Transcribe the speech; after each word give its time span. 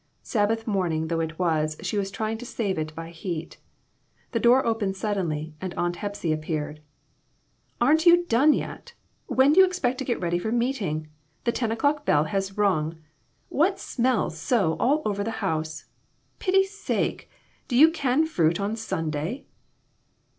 Sabbath 0.23 0.65
morning 0.65 1.09
though 1.09 1.19
it 1.19 1.37
was, 1.37 1.77
she 1.83 1.95
was 1.95 2.09
trying 2.09 2.39
to 2.39 2.43
save 2.45 2.79
it 2.79 2.95
by 2.95 3.11
heat. 3.11 3.59
The 4.31 4.39
door 4.39 4.65
opened 4.65 4.97
suddenly, 4.97 5.53
and 5.61 5.75
Aunt 5.75 5.97
Hepsy 5.97 6.33
appeared. 6.33 6.81
"Aren't 7.79 8.07
you 8.07 8.25
done 8.25 8.53
yet? 8.53 8.93
When 9.27 9.53
do 9.53 9.59
you 9.59 9.65
expect 9.67 9.99
to 9.99 10.03
get 10.03 10.19
ready 10.19 10.39
for 10.39 10.51
meeting? 10.51 11.07
The 11.43 11.51
ten 11.51 11.71
o'clock 11.71 12.03
bell 12.03 12.23
has 12.23 12.57
rung. 12.57 12.97
What 13.49 13.79
smells 13.79 14.39
so 14.39 14.75
all 14.79 15.03
over 15.05 15.23
the 15.23 15.29
house? 15.37 15.85
Pity's 16.39 16.75
sake! 16.75 17.29
Do 17.67 17.75
you 17.77 17.91
can 17.91 18.25
fruit 18.25 18.59
on 18.59 18.75
Sunday? 18.75 19.45